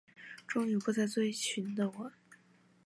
[0.47, 2.11] 终于不再追寻的我